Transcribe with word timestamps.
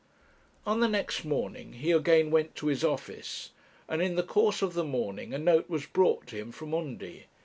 On 0.65 0.79
the 0.79 0.87
next 0.87 1.25
morning 1.25 1.73
he 1.73 1.91
again 1.91 2.31
went 2.31 2.55
to 2.55 2.65
his 2.65 2.83
office, 2.83 3.51
and 3.87 4.01
in 4.01 4.15
the 4.15 4.23
course 4.23 4.63
of 4.63 4.73
the 4.73 4.83
morning 4.83 5.31
a 5.31 5.37
note 5.37 5.69
was 5.69 5.85
brought 5.85 6.25
to 6.25 6.35
him 6.37 6.51
from 6.51 6.73
Undy. 6.73 7.27